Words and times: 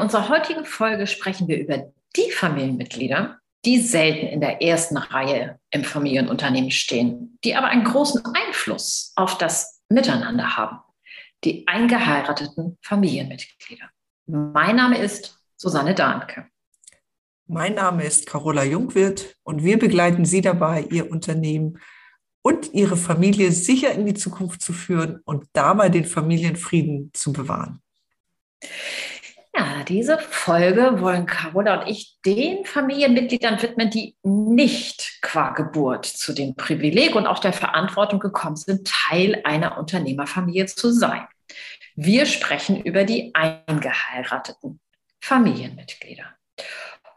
Unserer 0.00 0.28
heutigen 0.28 0.64
Folge 0.64 1.06
sprechen 1.06 1.48
wir 1.48 1.58
über 1.58 1.92
die 2.16 2.30
Familienmitglieder, 2.30 3.38
die 3.64 3.80
selten 3.80 4.26
in 4.26 4.40
der 4.40 4.62
ersten 4.62 4.96
Reihe 4.96 5.58
im 5.70 5.84
Familienunternehmen 5.84 6.70
stehen, 6.70 7.38
die 7.44 7.54
aber 7.54 7.68
einen 7.68 7.84
großen 7.84 8.22
Einfluss 8.34 9.12
auf 9.16 9.38
das 9.38 9.80
Miteinander 9.88 10.56
haben. 10.56 10.78
Die 11.44 11.66
eingeheirateten 11.66 12.78
Familienmitglieder. 12.82 13.90
Mein 14.26 14.76
Name 14.76 14.98
ist 14.98 15.38
Susanne 15.56 15.94
Dahnke. 15.94 16.46
Mein 17.46 17.74
Name 17.74 18.04
ist 18.04 18.26
Carola 18.26 18.64
Jungwirth 18.64 19.36
und 19.42 19.62
wir 19.62 19.78
begleiten 19.78 20.24
Sie 20.24 20.40
dabei, 20.40 20.86
Ihr 20.90 21.10
Unternehmen 21.10 21.78
und 22.42 22.72
Ihre 22.72 22.96
Familie 22.96 23.52
sicher 23.52 23.92
in 23.92 24.06
die 24.06 24.14
Zukunft 24.14 24.62
zu 24.62 24.72
führen 24.72 25.20
und 25.24 25.46
dabei 25.52 25.88
den 25.88 26.04
Familienfrieden 26.04 27.10
zu 27.12 27.32
bewahren. 27.32 27.82
Ja, 29.54 29.84
diese 29.84 30.18
Folge 30.18 31.00
wollen 31.00 31.26
Carola 31.26 31.80
und 31.80 31.88
ich 31.88 32.16
den 32.24 32.64
Familienmitgliedern 32.64 33.60
widmen, 33.60 33.90
die 33.90 34.16
nicht 34.22 35.18
qua 35.20 35.50
Geburt 35.50 36.06
zu 36.06 36.32
dem 36.32 36.54
Privileg 36.54 37.14
und 37.14 37.26
auch 37.26 37.38
der 37.38 37.52
Verantwortung 37.52 38.18
gekommen 38.18 38.56
sind, 38.56 38.86
Teil 38.88 39.42
einer 39.44 39.76
Unternehmerfamilie 39.78 40.66
zu 40.66 40.90
sein. 40.90 41.26
Wir 41.96 42.24
sprechen 42.24 42.82
über 42.82 43.04
die 43.04 43.34
eingeheirateten 43.34 44.80
Familienmitglieder. 45.20 46.34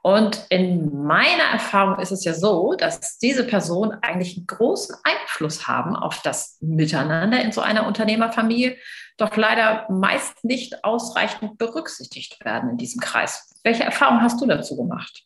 Und 0.05 0.45
in 0.49 1.01
meiner 1.01 1.45
Erfahrung 1.51 1.97
ist 1.99 2.11
es 2.11 2.23
ja 2.25 2.35
so, 2.35 2.75
dass 2.77 3.17
diese 3.17 3.43
Personen 3.43 3.97
eigentlich 4.03 4.37
einen 4.37 4.45
großen 4.45 4.95
Einfluss 5.03 5.67
haben 5.67 5.95
auf 5.95 6.21
das 6.21 6.59
Miteinander 6.61 7.41
in 7.41 7.51
so 7.51 7.61
einer 7.61 7.87
Unternehmerfamilie, 7.87 8.77
doch 9.17 9.35
leider 9.35 9.87
meist 9.89 10.45
nicht 10.45 10.83
ausreichend 10.83 11.57
berücksichtigt 11.57 12.45
werden 12.45 12.69
in 12.69 12.77
diesem 12.77 13.01
Kreis. 13.01 13.51
Welche 13.63 13.81
Erfahrung 13.81 14.21
hast 14.21 14.39
du 14.39 14.45
dazu 14.45 14.77
gemacht? 14.77 15.25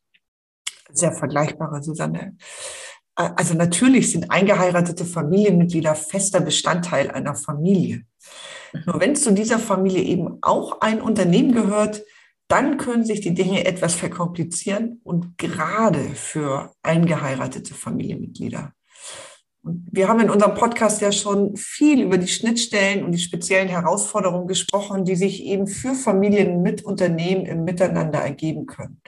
Sehr 0.93 1.11
vergleichbare, 1.11 1.83
Susanne. 1.83 2.37
Also 3.15 3.55
natürlich 3.55 4.09
sind 4.09 4.31
eingeheiratete 4.31 5.03
Familienmitglieder 5.03 5.93
fester 5.93 6.39
Bestandteil 6.39 7.11
einer 7.11 7.35
Familie. 7.35 8.03
Mhm. 8.71 8.83
Nur 8.85 9.01
wenn 9.01 9.17
zu 9.17 9.33
dieser 9.33 9.59
Familie 9.59 10.03
eben 10.03 10.37
auch 10.41 10.79
ein 10.79 11.01
Unternehmen 11.01 11.51
gehört, 11.51 12.01
dann 12.49 12.77
können 12.77 13.05
sich 13.05 13.21
die 13.21 13.35
Dinge 13.35 13.65
etwas 13.65 13.95
verkomplizieren 13.95 14.99
und 15.03 15.37
gerade 15.37 15.99
für 16.15 16.73
eingeheiratete 16.81 17.75
Familienmitglieder. 17.75 18.73
Wir 19.61 20.07
haben 20.07 20.19
in 20.21 20.31
unserem 20.31 20.55
Podcast 20.55 20.99
ja 21.01 21.11
schon 21.11 21.55
viel 21.55 22.01
über 22.01 22.17
die 22.17 22.27
Schnittstellen 22.27 23.03
und 23.03 23.11
die 23.11 23.19
speziellen 23.19 23.67
Herausforderungen 23.67 24.47
gesprochen, 24.47 25.05
die 25.05 25.15
sich 25.15 25.43
eben 25.43 25.67
für 25.67 25.93
Familien 25.93 26.63
mit 26.63 26.83
Unternehmen 26.83 27.45
im 27.45 27.65
Miteinander 27.65 28.19
ergeben 28.19 28.65
können. 28.65 29.01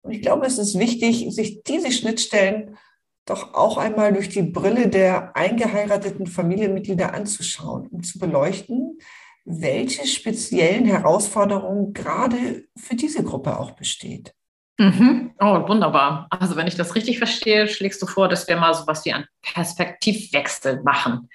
Und 0.00 0.10
ich 0.10 0.20
glaube, 0.20 0.46
es 0.46 0.58
ist 0.58 0.78
wichtig, 0.78 1.26
sich 1.30 1.62
diese 1.62 1.92
Schnittstellen 1.92 2.76
doch 3.24 3.54
auch 3.54 3.76
einmal 3.76 4.12
durch 4.12 4.30
die 4.30 4.42
Brille 4.42 4.88
der 4.88 5.36
eingeheirateten 5.36 6.26
Familienmitglieder 6.26 7.14
anzuschauen, 7.14 7.86
um 7.86 8.02
zu 8.02 8.18
beleuchten, 8.18 8.98
welche 9.44 10.06
speziellen 10.06 10.84
Herausforderungen 10.84 11.92
gerade 11.92 12.64
für 12.76 12.94
diese 12.94 13.24
Gruppe 13.24 13.58
auch 13.58 13.72
besteht. 13.72 14.34
Mhm. 14.78 15.32
Oh, 15.38 15.68
wunderbar. 15.68 16.26
Also 16.30 16.56
wenn 16.56 16.66
ich 16.66 16.76
das 16.76 16.94
richtig 16.94 17.18
verstehe, 17.18 17.68
schlägst 17.68 18.00
du 18.02 18.06
vor, 18.06 18.28
dass 18.28 18.48
wir 18.48 18.56
mal 18.56 18.74
so 18.74 18.86
was 18.86 19.04
wie 19.04 19.12
einen 19.12 19.26
Perspektivwechsel 19.42 20.82
machen 20.82 21.28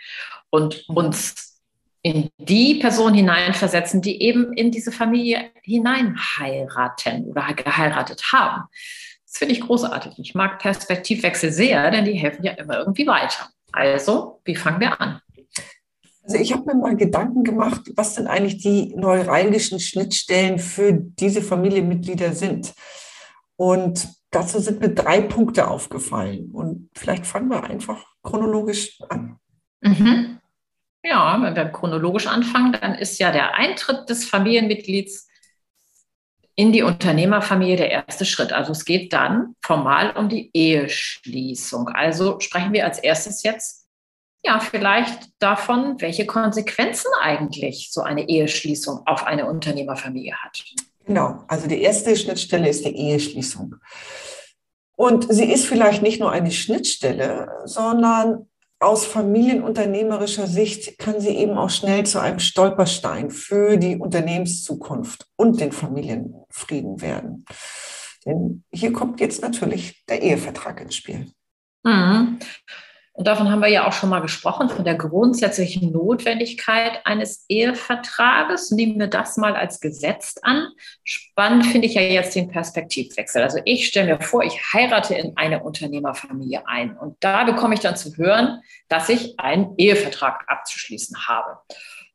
und 0.49 0.83
mhm. 0.87 0.97
uns 0.97 1.61
in 2.01 2.29
die 2.37 2.75
Person 2.75 3.13
hineinversetzen, 3.13 4.01
die 4.01 4.21
eben 4.21 4.53
in 4.53 4.71
diese 4.71 4.91
Familie 4.91 5.51
hineinheiraten 5.63 7.25
oder 7.25 7.53
geheiratet 7.53 8.23
haben. 8.31 8.63
Das 9.25 9.37
finde 9.37 9.53
ich 9.55 9.61
großartig. 9.61 10.13
Ich 10.17 10.33
mag 10.33 10.59
Perspektivwechsel 10.59 11.51
sehr, 11.51 11.91
denn 11.91 12.05
die 12.05 12.13
helfen 12.13 12.43
ja 12.43 12.53
immer 12.53 12.79
irgendwie 12.79 13.07
weiter. 13.07 13.49
Also, 13.73 14.41
wie 14.45 14.55
fangen 14.55 14.79
wir 14.79 14.99
an? 15.01 15.21
Also 16.27 16.39
ich 16.39 16.51
habe 16.51 16.65
mir 16.65 16.75
mal 16.75 16.97
Gedanken 16.97 17.45
gemacht, 17.45 17.89
was 17.95 18.15
denn 18.15 18.27
eigentlich 18.27 18.57
die 18.57 18.93
neuralgischen 18.97 19.79
Schnittstellen 19.79 20.59
für 20.59 20.91
diese 20.91 21.41
Familienmitglieder 21.41 22.33
sind. 22.33 22.73
Und 23.55 24.09
dazu 24.29 24.59
sind 24.59 24.81
mir 24.81 24.93
drei 24.93 25.21
Punkte 25.21 25.69
aufgefallen. 25.69 26.51
Und 26.51 26.89
vielleicht 26.95 27.25
fangen 27.25 27.49
wir 27.49 27.63
einfach 27.63 28.05
chronologisch 28.23 28.99
an. 29.07 29.37
Mhm. 29.79 30.39
Ja, 31.01 31.41
wenn 31.41 31.55
wir 31.55 31.65
chronologisch 31.69 32.27
anfangen, 32.27 32.73
dann 32.73 32.95
ist 32.95 33.19
ja 33.19 33.31
der 33.31 33.55
Eintritt 33.55 34.09
des 34.09 34.25
Familienmitglieds 34.25 35.29
in 36.55 36.73
die 36.73 36.83
Unternehmerfamilie 36.83 37.77
der 37.77 37.91
erste 37.91 38.25
Schritt. 38.25 38.51
Also 38.51 38.73
es 38.73 38.83
geht 38.83 39.13
dann 39.13 39.55
formal 39.61 40.11
um 40.17 40.27
die 40.27 40.49
Eheschließung. 40.53 41.87
Also 41.87 42.41
sprechen 42.41 42.73
wir 42.73 42.83
als 42.83 42.99
erstes 42.99 43.43
jetzt 43.43 43.86
ja 44.43 44.59
vielleicht 44.59 45.29
davon, 45.39 45.99
welche 45.99 46.25
Konsequenzen 46.25 47.09
eigentlich 47.21 47.89
so 47.91 48.01
eine 48.01 48.27
Eheschließung 48.27 49.01
auf 49.05 49.25
eine 49.25 49.47
Unternehmerfamilie 49.47 50.35
hat. 50.35 50.63
Genau, 51.05 51.43
also 51.47 51.67
die 51.67 51.81
erste 51.81 52.15
Schnittstelle 52.15 52.69
ist 52.69 52.85
die 52.85 52.95
Eheschließung. 52.95 53.75
Und 54.95 55.31
sie 55.31 55.51
ist 55.51 55.65
vielleicht 55.65 56.01
nicht 56.01 56.19
nur 56.19 56.31
eine 56.31 56.51
Schnittstelle, 56.51 57.49
sondern 57.65 58.47
aus 58.79 59.05
familienunternehmerischer 59.05 60.47
Sicht 60.47 60.99
kann 60.99 61.19
sie 61.19 61.35
eben 61.35 61.57
auch 61.57 61.69
schnell 61.69 62.05
zu 62.05 62.19
einem 62.19 62.39
Stolperstein 62.39 63.31
für 63.31 63.77
die 63.77 63.97
Unternehmenszukunft 63.97 65.27
und 65.35 65.59
den 65.59 65.71
Familienfrieden 65.71 67.01
werden. 67.01 67.45
Denn 68.25 68.63
hier 68.71 68.93
kommt 68.93 69.19
jetzt 69.19 69.41
natürlich 69.41 70.03
der 70.07 70.21
Ehevertrag 70.21 70.81
ins 70.81 70.95
Spiel. 70.95 71.31
Mhm. 71.83 72.39
Und 73.17 73.25
davon 73.25 73.49
haben 73.49 73.61
wir 73.61 73.67
ja 73.67 73.87
auch 73.87 73.93
schon 73.93 74.11
mal 74.11 74.19
gesprochen, 74.19 74.69
von 74.69 74.85
der 74.85 74.93
grundsätzlichen 74.93 75.91
Notwendigkeit 75.91 77.03
eines 77.03 77.45
Ehevertrages. 77.49 78.69
Nehmen 78.69 78.99
wir 78.99 79.07
das 79.07 79.37
mal 79.37 79.55
als 79.55 79.79
gesetzt 79.79 80.43
an. 80.43 80.67
Spannend 81.03 81.65
finde 81.65 81.87
ich 81.87 81.95
ja 81.95 82.01
jetzt 82.03 82.35
den 82.35 82.47
Perspektivwechsel. 82.47 83.41
Also 83.41 83.57
ich 83.65 83.87
stelle 83.87 84.13
mir 84.13 84.21
vor, 84.21 84.43
ich 84.43 84.61
heirate 84.71 85.15
in 85.15 85.35
eine 85.35 85.63
Unternehmerfamilie 85.63 86.67
ein. 86.67 86.95
Und 86.95 87.17
da 87.19 87.43
bekomme 87.43 87.73
ich 87.73 87.79
dann 87.79 87.95
zu 87.95 88.15
hören, 88.17 88.61
dass 88.87 89.09
ich 89.09 89.39
einen 89.39 89.73
Ehevertrag 89.77 90.43
abzuschließen 90.45 91.27
habe. 91.27 91.57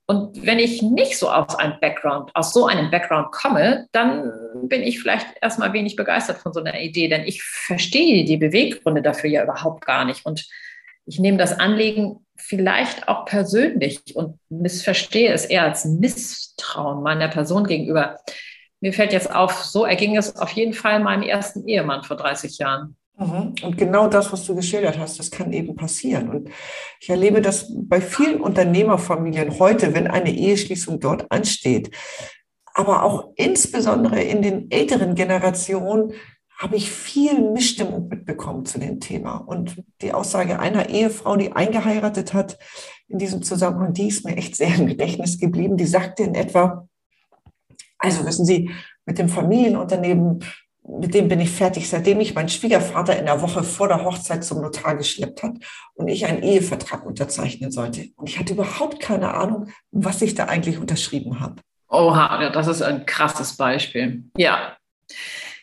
Und 0.07 0.47
wenn 0.47 0.61
ich 0.61 0.83
nicht 0.83 1.19
so 1.19 1.33
aus 1.33 1.57
einem 1.57 1.81
Background, 1.81 2.31
aus 2.35 2.53
so 2.53 2.67
einem 2.67 2.93
Background 2.93 3.33
komme, 3.33 3.89
dann 3.91 4.31
bin 4.69 4.85
ich 4.85 5.01
vielleicht 5.01 5.27
erstmal 5.41 5.73
wenig 5.73 5.97
begeistert 5.97 6.39
von 6.39 6.53
so 6.53 6.61
einer 6.61 6.79
Idee, 6.81 7.09
denn 7.09 7.25
ich 7.25 7.43
verstehe 7.43 8.25
die 8.25 8.37
Beweggründe 8.37 9.03
dafür 9.03 9.31
ja 9.31 9.43
überhaupt 9.43 9.85
gar 9.85 10.05
nicht. 10.05 10.25
Und 10.25 10.47
ich 11.07 11.19
nehme 11.19 11.39
das 11.39 11.59
Anliegen 11.59 12.27
vielleicht 12.37 13.09
auch 13.09 13.25
persönlich 13.25 14.01
und 14.15 14.39
missverstehe 14.49 15.33
es 15.33 15.45
eher 15.45 15.65
als 15.65 15.85
Misstrauen 15.85 17.03
meiner 17.03 17.29
Person 17.29 17.65
gegenüber. 17.65 18.19
Mir 18.81 18.93
fällt 18.93 19.13
jetzt 19.13 19.33
auf, 19.33 19.65
so 19.65 19.85
erging 19.85 20.17
es 20.17 20.37
auf 20.37 20.51
jeden 20.51 20.73
Fall 20.73 21.01
meinem 21.01 21.23
ersten 21.23 21.67
Ehemann 21.69 22.03
vor 22.03 22.17
30 22.17 22.59
Jahren. 22.59 22.97
Mhm. 23.17 23.55
Und 23.63 23.79
genau 23.79 24.09
das, 24.09 24.33
was 24.33 24.45
du 24.45 24.55
geschildert 24.55 24.99
hast, 24.99 25.19
das 25.19 25.31
kann 25.31 25.53
eben 25.53 25.77
passieren. 25.77 26.29
Und 26.31 26.51
ich 27.01 27.11
erlebe 27.11 27.41
das 27.41 27.71
bei 27.75 28.01
vielen 28.01 28.41
Unternehmerfamilien 28.41 29.59
heute, 29.59 29.95
wenn 29.95 30.09
eine 30.09 30.33
Eheschließung 30.33 30.99
dort 30.99 31.31
ansteht. 31.31 31.91
Aber 32.75 33.03
auch 33.05 33.33
insbesondere 33.37 34.23
in 34.23 34.43
den 34.43 34.71
älteren 34.71 35.15
Generationen 35.15 36.15
habe 36.63 36.77
ich 36.77 36.93
viel 36.93 37.41
Missstimmung 37.41 38.09
mitbekommen 38.09 38.65
zu 38.65 38.79
dem 38.79 39.01
Thema. 39.01 39.37
Und 39.37 39.83
die 40.01 40.15
Aussage 40.15 40.61
einer 40.61 40.89
Ehefrau, 40.89 41.37
die 41.37 41.53
eingeheiratet 41.53 42.33
hat, 42.33 42.57
in 43.09 43.19
diesem 43.19 43.43
Zusammenhang, 43.43 43.93
die 43.93 44.07
ist 44.07 44.25
mir 44.25 44.37
echt 44.37 44.57
sehr 44.57 44.75
im 44.77 44.87
Gedächtnis 44.87 45.39
geblieben. 45.39 45.77
Die 45.77 45.87
sagte 45.87 46.23
in 46.23 46.37
etwa, 46.37 46.89
also 47.99 48.25
wissen 48.25 48.47
Sie, 48.47 48.71
mit 49.05 49.19
dem 49.19 49.29
Familienunternehmen, 49.29 50.45
mit 50.85 51.15
dem 51.15 51.29
bin 51.29 51.41
ich 51.41 51.51
fertig, 51.51 51.89
seitdem 51.89 52.21
ich 52.21 52.35
meinen 52.35 52.49
Schwiegervater 52.49 53.19
in 53.19 53.27
der 53.27 53.41
Woche 53.43 53.65
vor 53.65 53.89
der 53.89 54.05
Hochzeit 54.05 54.45
zum 54.45 54.61
Notar 54.63 54.97
geschleppt 54.97 55.43
hat 55.43 55.57
und 55.95 56.09
ich 56.09 56.27
einen 56.27 56.43
Ehevertrag 56.43 57.05
unterzeichnen 57.05 57.73
sollte. 57.73 58.09
Und 58.17 58.29
ich 58.29 58.39
hatte 58.39 58.53
überhaupt 58.53 59.01
keine 59.01 59.35
Ahnung, 59.35 59.69
was 59.91 60.23
ich 60.23 60.35
da 60.35 60.45
eigentlich 60.45 60.79
unterschrieben 60.79 61.41
habe. 61.41 61.57
Oha, 61.89 62.51
das 62.51 62.69
ist 62.69 62.83
ein 62.83 63.05
krasses 63.05 63.57
Beispiel. 63.57 64.25
Ja, 64.37 64.77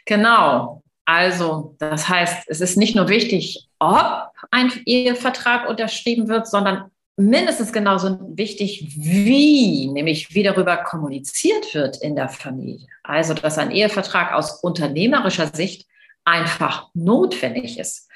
genau. 0.05 0.78
Also, 1.11 1.75
das 1.79 2.07
heißt, 2.07 2.43
es 2.49 2.61
ist 2.61 2.77
nicht 2.77 2.95
nur 2.95 3.09
wichtig, 3.09 3.67
ob 3.79 4.29
ein 4.51 4.71
Ehevertrag 4.85 5.67
unterschrieben 5.67 6.27
wird, 6.27 6.45
sondern 6.45 6.91
mindestens 7.17 7.73
genauso 7.73 8.19
wichtig, 8.35 8.93
wie, 8.95 9.87
nämlich 9.87 10.35
wie 10.35 10.43
darüber 10.43 10.77
kommuniziert 10.77 11.73
wird 11.73 11.97
in 11.97 12.15
der 12.15 12.29
Familie. 12.29 12.85
Also, 13.01 13.33
dass 13.33 13.57
ein 13.57 13.71
Ehevertrag 13.71 14.33
aus 14.33 14.61
unternehmerischer 14.61 15.47
Sicht 15.47 15.87
einfach 16.25 16.89
notwendig 16.93 17.79
ist. 17.79 18.07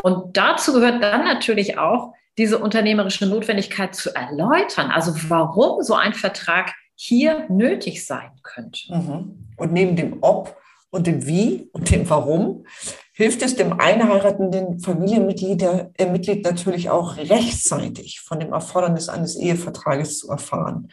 Und 0.00 0.36
dazu 0.36 0.72
gehört 0.72 1.02
dann 1.02 1.24
natürlich 1.24 1.78
auch, 1.78 2.12
diese 2.38 2.58
unternehmerische 2.58 3.26
Notwendigkeit 3.26 3.96
zu 3.96 4.14
erläutern. 4.14 4.92
Also 4.92 5.14
warum 5.28 5.82
so 5.82 5.94
ein 5.94 6.12
Vertrag 6.12 6.74
hier 6.94 7.46
nötig 7.48 8.06
sein 8.06 8.30
könnte. 8.44 8.94
Mhm. 8.94 9.48
Und 9.56 9.72
neben 9.72 9.96
dem 9.96 10.18
Ob 10.20 10.54
und 10.96 11.06
dem 11.06 11.26
Wie 11.26 11.68
und 11.72 11.90
dem 11.90 12.08
Warum 12.10 12.64
hilft 13.12 13.42
es 13.42 13.56
dem 13.56 13.78
einheiratenden 13.80 14.80
Familienmitglied 14.80 15.62
äh, 15.62 16.40
natürlich 16.42 16.90
auch 16.90 17.16
rechtzeitig 17.16 18.20
von 18.20 18.40
dem 18.40 18.52
Erfordernis 18.52 19.08
eines 19.08 19.36
Ehevertrages 19.36 20.18
zu 20.18 20.28
erfahren. 20.28 20.88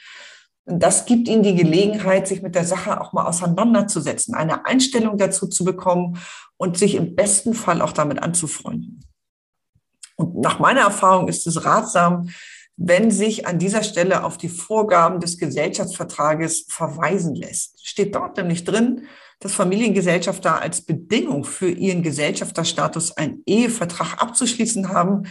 Und 0.66 0.82
das 0.82 1.06
gibt 1.06 1.28
ihnen 1.28 1.44
die 1.44 1.56
Gelegenheit, 1.56 2.28
sich 2.28 2.42
mit 2.42 2.56
der 2.56 2.64
Sache 2.64 3.02
auch 3.02 3.12
mal 3.12 3.26
auseinanderzusetzen, 3.26 4.36
eine 4.36 4.66
Einstellung 4.66 5.18
dazu 5.18 5.48
zu 5.48 5.66
bekommen 5.66 6.18
und 6.56 6.78
sich 6.78 6.96
im 6.96 7.16
besten 7.16 7.54
Fall 7.54 7.82
auch 7.82 7.92
damit 7.92 8.22
anzufreunden. 8.22 9.04
Und 10.16 10.38
nach 10.38 10.60
meiner 10.60 10.82
Erfahrung 10.82 11.28
ist 11.28 11.46
es 11.48 11.66
ratsam, 11.66 12.30
wenn 12.78 13.12
sich 13.12 13.46
an 13.46 13.60
dieser 13.60 13.84
Stelle 13.84 14.24
auf 14.24 14.38
die 14.38 14.50
Vorgaben 14.50 15.20
des 15.20 15.38
Gesellschaftsvertrages 15.38 16.68
verweisen 16.70 17.36
lässt. 17.36 17.86
Steht 17.86 18.16
dort 18.16 18.38
nämlich 18.38 18.64
drin, 18.64 19.08
dass 19.44 19.54
Familiengesellschafter 19.54 20.62
als 20.62 20.86
Bedingung 20.86 21.44
für 21.44 21.70
ihren 21.70 22.02
Gesellschafterstatus 22.02 23.18
einen 23.18 23.44
Ehevertrag 23.46 24.22
abzuschließen 24.22 24.90
haben, 24.90 25.24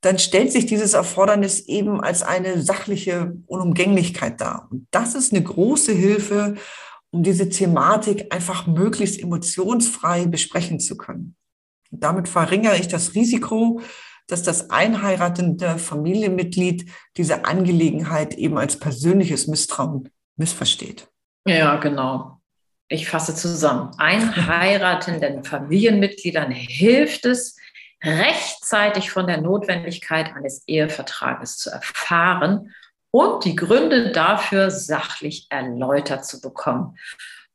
dann 0.00 0.18
stellt 0.18 0.50
sich 0.50 0.64
dieses 0.64 0.94
Erfordernis 0.94 1.60
eben 1.60 2.00
als 2.00 2.22
eine 2.22 2.62
sachliche 2.62 3.36
Unumgänglichkeit 3.46 4.40
dar. 4.40 4.68
Und 4.70 4.86
das 4.90 5.14
ist 5.14 5.32
eine 5.32 5.42
große 5.42 5.92
Hilfe, 5.92 6.54
um 7.10 7.22
diese 7.22 7.50
Thematik 7.50 8.32
einfach 8.32 8.66
möglichst 8.66 9.20
emotionsfrei 9.20 10.26
besprechen 10.26 10.80
zu 10.80 10.96
können. 10.96 11.36
Und 11.90 12.02
damit 12.02 12.28
verringere 12.28 12.78
ich 12.78 12.88
das 12.88 13.14
Risiko, 13.14 13.82
dass 14.26 14.42
das 14.42 14.70
einheiratende 14.70 15.76
Familienmitglied 15.76 16.90
diese 17.16 17.44
Angelegenheit 17.44 18.34
eben 18.34 18.56
als 18.56 18.78
persönliches 18.78 19.48
Misstrauen 19.48 20.08
missversteht. 20.36 21.08
Ja, 21.46 21.76
genau. 21.76 22.39
Ich 22.92 23.08
fasse 23.08 23.36
zusammen. 23.36 23.92
Einheiratenden 23.98 25.44
Familienmitgliedern 25.44 26.50
hilft 26.50 27.24
es, 27.24 27.56
rechtzeitig 28.02 29.12
von 29.12 29.28
der 29.28 29.40
Notwendigkeit 29.40 30.34
eines 30.34 30.66
Ehevertrages 30.66 31.56
zu 31.58 31.70
erfahren 31.70 32.74
und 33.12 33.44
die 33.44 33.54
Gründe 33.54 34.10
dafür 34.10 34.72
sachlich 34.72 35.46
erläutert 35.50 36.24
zu 36.24 36.40
bekommen. 36.40 36.98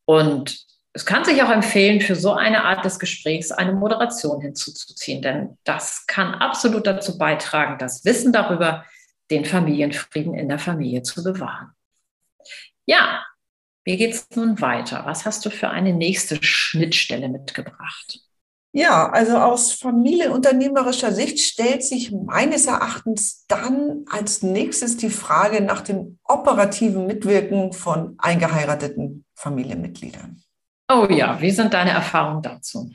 Und 0.05 0.65
es 0.93 1.05
kann 1.05 1.25
sich 1.25 1.43
auch 1.43 1.49
empfehlen, 1.49 1.99
für 1.99 2.15
so 2.15 2.31
eine 2.31 2.63
Art 2.63 2.85
des 2.85 2.97
Gesprächs 2.97 3.51
eine 3.51 3.73
Moderation 3.73 4.39
hinzuzuziehen, 4.39 5.21
denn 5.21 5.57
das 5.65 6.05
kann 6.07 6.35
absolut 6.35 6.87
dazu 6.87 7.17
beitragen, 7.17 7.77
das 7.77 8.05
Wissen 8.05 8.31
darüber, 8.31 8.85
den 9.29 9.43
Familienfrieden 9.43 10.33
in 10.33 10.47
der 10.47 10.59
Familie 10.59 11.03
zu 11.03 11.23
bewahren. 11.23 11.73
Ja, 12.85 13.25
wie 13.85 13.97
geht 13.97 14.13
es 14.13 14.27
nun 14.35 14.59
weiter? 14.59 15.03
Was 15.05 15.25
hast 15.25 15.45
du 15.45 15.49
für 15.49 15.69
eine 15.69 15.93
nächste 15.93 16.43
Schnittstelle 16.43 17.29
mitgebracht? 17.29 18.19
Ja, 18.73 19.09
also 19.09 19.37
aus 19.37 19.71
familienunternehmerischer 19.71 21.13
Sicht 21.13 21.39
stellt 21.39 21.81
sich 21.81 22.11
meines 22.11 22.65
Erachtens 22.65 23.45
dann 23.47 24.03
als 24.11 24.41
nächstes 24.41 24.97
die 24.97 25.09
Frage 25.09 25.61
nach 25.61 25.79
dem 25.79 26.19
operativen 26.25 27.05
Mitwirken 27.05 27.71
von 27.71 28.15
eingeheirateten 28.17 29.23
Familienmitgliedern. 29.35 30.43
Oh 30.91 31.07
ja, 31.09 31.39
wie 31.39 31.51
sind 31.51 31.73
deine 31.73 31.91
Erfahrungen 31.91 32.41
dazu? 32.41 32.91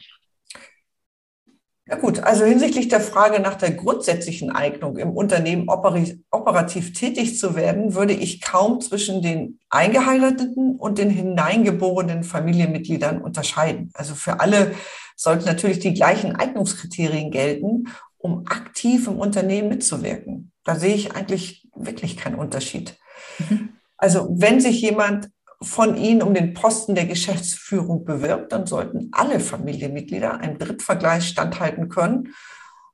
Ja 1.91 1.97
gut, 1.97 2.21
also 2.21 2.45
hinsichtlich 2.45 2.87
der 2.87 3.01
Frage 3.01 3.41
nach 3.41 3.57
der 3.57 3.73
grundsätzlichen 3.73 4.51
Eignung 4.53 4.97
im 4.97 5.11
Unternehmen 5.11 5.69
operativ 5.69 6.93
tätig 6.93 7.37
zu 7.37 7.57
werden, 7.57 7.97
würde 7.97 8.13
ich 8.13 8.41
kaum 8.41 8.81
zwischen 8.81 9.23
den 9.23 9.59
eingeheirateten 9.71 10.77
und 10.77 10.99
den 10.99 11.11
hineingeborenen 11.11 12.23
Familienmitgliedern 12.23 13.21
unterscheiden. 13.21 13.91
Also 13.95 14.15
für 14.15 14.39
alle 14.39 14.73
sollten 15.17 15.47
natürlich 15.47 15.81
die 15.81 15.93
gleichen 15.93 16.37
Eignungskriterien 16.37 17.33
gelten, 17.33 17.89
um 18.19 18.47
aktiv 18.47 19.09
im 19.09 19.19
Unternehmen 19.19 19.69
mitzuwirken. 19.69 20.53
Da 20.63 20.77
sehe 20.77 20.95
ich 20.95 21.17
eigentlich 21.17 21.69
wirklich 21.75 22.17
keinen 22.17 22.37
Unterschied. 22.37 22.97
Mhm. 23.41 23.71
Also 23.97 24.29
wenn 24.31 24.61
sich 24.61 24.81
jemand 24.81 25.29
von 25.63 25.97
Ihnen 25.97 26.23
um 26.23 26.33
den 26.33 26.55
Posten 26.55 26.95
der 26.95 27.07
Geschäftsführung 27.07 28.05
bewirbt, 28.05 28.53
dann 28.53 28.67
sollten 28.67 29.11
alle 29.13 29.41
Familienmitglieder 29.41 30.41
einem 30.41 30.59
Drittvergleich 30.59 31.29
standhalten 31.29 31.89
können, 31.89 32.35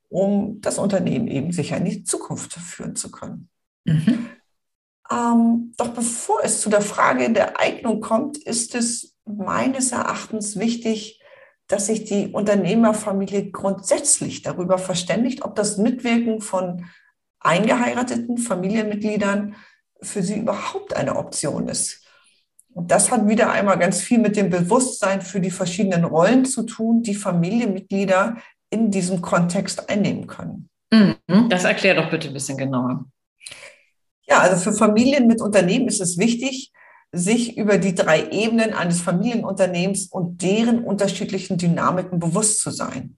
um 0.09 0.61
das 0.61 0.79
Unternehmen 0.79 1.29
eben 1.29 1.53
sicher 1.53 1.77
in 1.77 1.85
die 1.85 2.05
Zukunft 2.05 2.55
führen 2.55 2.97
zu 2.97 3.11
können. 3.11 3.49
Mhm. 3.85 4.31
Ähm, 5.11 5.73
doch 5.77 5.89
bevor 5.89 6.41
es 6.43 6.61
zu 6.61 6.69
der 6.69 6.81
Frage 6.81 7.33
der 7.33 7.61
Eignung 7.61 8.01
kommt, 8.01 8.39
ist 8.39 8.75
es 8.75 9.17
meines 9.25 9.93
Erachtens 9.93 10.59
wichtig, 10.59 11.23
dass 11.69 11.87
sich 11.87 12.05
die 12.05 12.29
Unternehmerfamilie 12.29 13.51
grundsätzlich 13.51 14.43
darüber 14.43 14.79
verständigt, 14.79 15.45
ob 15.45 15.55
das 15.55 15.79
Mitwirken 15.79 16.41
von 16.41 16.87
eingeheirateten 17.41 18.39
Familienmitgliedern 18.39 19.55
für 20.03 20.23
sie 20.23 20.39
überhaupt 20.39 20.95
eine 20.95 21.17
Option 21.17 21.69
ist. 21.69 22.06
Und 22.77 22.91
das 22.91 23.11
hat 23.11 23.27
wieder 23.27 23.51
einmal 23.51 23.79
ganz 23.79 24.03
viel 24.03 24.19
mit 24.19 24.37
dem 24.37 24.51
Bewusstsein 24.51 25.23
für 25.23 25.41
die 25.41 25.51
verschiedenen 25.51 26.05
Rollen 26.05 26.45
zu 26.45 26.63
tun, 26.63 27.03
die 27.03 27.15
Familienmitglieder 27.15 28.37
in 28.69 28.91
diesem 28.91 29.23
Kontext 29.23 29.89
einnehmen 29.89 30.27
können. 30.27 30.69
Mhm. 30.93 31.49
Das 31.49 31.65
erklärt 31.65 31.97
doch 31.97 32.11
bitte 32.11 32.29
ein 32.29 32.35
bisschen 32.35 32.59
genauer. 32.59 33.07
Ja, 34.29 34.41
also 34.41 34.57
für 34.57 34.77
Familien 34.77 35.27
mit 35.27 35.41
Unternehmen 35.41 35.89
ist 35.89 36.03
es 36.03 36.19
wichtig, 36.19 36.71
sich 37.13 37.57
über 37.57 37.79
die 37.79 37.95
drei 37.95 38.29
Ebenen 38.29 38.75
eines 38.75 39.01
Familienunternehmens 39.01 40.09
und 40.09 40.43
deren 40.43 40.85
unterschiedlichen 40.85 41.57
Dynamiken 41.57 42.19
bewusst 42.19 42.61
zu 42.61 42.71
sein. 42.71 43.17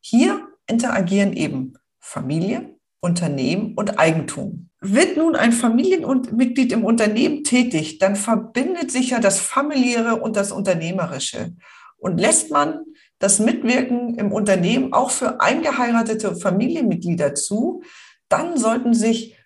Hier 0.00 0.48
interagieren 0.66 1.32
eben 1.32 1.74
Familie, 2.00 2.75
Unternehmen 3.00 3.74
und 3.74 3.98
Eigentum. 3.98 4.70
Wird 4.80 5.16
nun 5.16 5.36
ein 5.36 5.52
Familienmitglied 5.52 6.72
im 6.72 6.84
Unternehmen 6.84 7.44
tätig, 7.44 7.98
dann 7.98 8.16
verbindet 8.16 8.90
sich 8.90 9.10
ja 9.10 9.20
das 9.20 9.38
familiäre 9.38 10.16
und 10.16 10.36
das 10.36 10.52
unternehmerische. 10.52 11.54
Und 11.98 12.18
lässt 12.18 12.50
man 12.50 12.80
das 13.18 13.38
Mitwirken 13.38 14.16
im 14.16 14.32
Unternehmen 14.32 14.92
auch 14.92 15.10
für 15.10 15.40
eingeheiratete 15.40 16.36
Familienmitglieder 16.36 17.34
zu, 17.34 17.82
dann 18.28 18.58
sollten 18.58 18.92
sich 18.92 19.36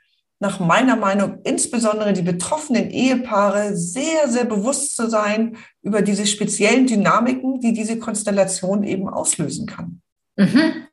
nach 0.40 0.58
meiner 0.58 0.96
Meinung 0.96 1.40
insbesondere 1.44 2.14
die 2.14 2.22
betroffenen 2.22 2.90
Ehepaare 2.90 3.76
sehr, 3.76 4.28
sehr 4.28 4.46
bewusst 4.46 4.96
zu 4.96 5.08
sein 5.08 5.58
über 5.82 6.00
diese 6.00 6.26
speziellen 6.26 6.86
Dynamiken, 6.86 7.60
die 7.60 7.74
diese 7.74 7.98
Konstellation 7.98 8.82
eben 8.82 9.08
auslösen 9.08 9.66
kann. 9.66 10.00
Mhm. 10.36 10.86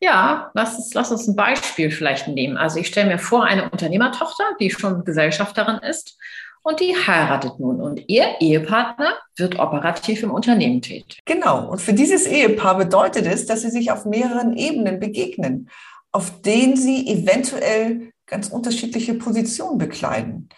Ja, 0.00 0.50
lass 0.54 0.76
uns, 0.76 0.94
lass 0.94 1.10
uns 1.10 1.28
ein 1.28 1.36
Beispiel 1.36 1.90
vielleicht 1.90 2.26
nehmen. 2.26 2.56
Also 2.56 2.78
ich 2.78 2.86
stelle 2.86 3.08
mir 3.08 3.18
vor, 3.18 3.44
eine 3.44 3.70
Unternehmertochter, 3.70 4.44
die 4.58 4.70
schon 4.70 5.04
Gesellschafterin 5.04 5.76
ist 5.78 6.16
und 6.62 6.80
die 6.80 6.94
heiratet 6.94 7.60
nun 7.60 7.80
und 7.80 8.08
ihr 8.08 8.40
Ehepartner 8.40 9.14
wird 9.36 9.58
operativ 9.58 10.22
im 10.22 10.30
Unternehmen 10.30 10.80
tätig. 10.80 11.20
Genau. 11.24 11.68
Und 11.68 11.80
für 11.80 11.92
dieses 11.92 12.26
Ehepaar 12.26 12.78
bedeutet 12.78 13.26
es, 13.26 13.46
dass 13.46 13.62
sie 13.62 13.70
sich 13.70 13.90
auf 13.90 14.04
mehreren 14.06 14.56
Ebenen 14.56 15.00
begegnen, 15.00 15.68
auf 16.12 16.42
denen 16.42 16.76
sie 16.76 17.06
eventuell 17.06 18.12
ganz 18.26 18.48
unterschiedliche 18.48 19.14
Positionen 19.14 19.78
bekleiden. 19.78 20.48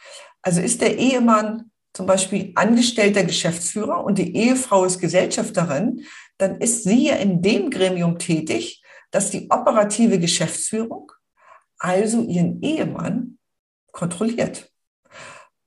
Also 0.42 0.60
ist 0.60 0.82
der 0.82 0.98
Ehemann 0.98 1.70
zum 1.94 2.06
Beispiel 2.06 2.52
angestellter 2.54 3.24
Geschäftsführer 3.24 4.04
und 4.04 4.18
die 4.18 4.36
Ehefrau 4.36 4.84
ist 4.84 4.98
Gesellschafterin, 4.98 6.04
dann 6.38 6.56
ist 6.56 6.84
sie 6.84 7.08
ja 7.08 7.16
in 7.16 7.42
dem 7.42 7.70
Gremium 7.70 8.18
tätig, 8.18 8.81
dass 9.12 9.30
die 9.30 9.48
operative 9.50 10.18
Geschäftsführung 10.18 11.12
also 11.78 12.22
ihren 12.22 12.60
Ehemann 12.62 13.38
kontrolliert. 13.92 14.72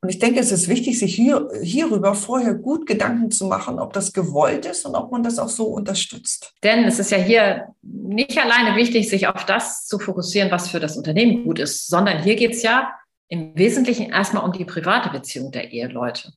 Und 0.02 0.10
ich 0.10 0.20
denke, 0.20 0.40
es 0.40 0.52
ist 0.52 0.68
wichtig, 0.68 1.00
sich 1.00 1.16
hier, 1.16 1.50
hierüber 1.64 2.14
vorher 2.14 2.54
gut 2.54 2.86
Gedanken 2.86 3.32
zu 3.32 3.46
machen, 3.46 3.80
ob 3.80 3.92
das 3.94 4.14
gewollt 4.14 4.66
ist 4.66 4.86
und 4.86 4.96
ob 4.96 5.12
man 5.12 5.24
das 5.24 5.40
auch 5.40 5.50
so 5.50 5.66
unterstützt. 5.66 6.54
Denn 6.64 6.84
es 6.84 7.00
ist 7.00 7.12
ja 7.12 7.18
hier 7.18 7.70
nicht 7.82 8.38
alleine 8.38 8.76
wichtig, 8.76 9.10
sich 9.10 9.28
auf 9.28 9.46
das 9.46 9.88
zu 9.88 9.98
fokussieren, 9.98 10.52
was 10.52 10.70
für 10.70 10.80
das 10.80 10.96
Unternehmen 10.96 11.44
gut 11.44 11.58
ist, 11.58 11.88
sondern 11.88 12.22
hier 12.22 12.36
geht 12.36 12.52
es 12.52 12.62
ja 12.62 12.94
im 13.30 13.58
Wesentlichen 13.58 14.12
erstmal 14.12 14.44
um 14.44 14.52
die 14.52 14.66
private 14.66 15.10
Beziehung 15.10 15.52
der 15.52 15.72
Eheleute. 15.72 16.34